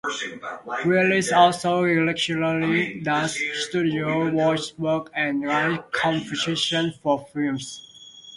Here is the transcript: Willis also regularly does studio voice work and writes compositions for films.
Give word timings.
Willis 0.83 1.31
also 1.31 1.83
regularly 1.83 3.01
does 3.01 3.39
studio 3.67 4.31
voice 4.31 4.75
work 4.79 5.11
and 5.13 5.43
writes 5.43 5.83
compositions 5.91 6.95
for 7.03 7.23
films. 7.31 7.83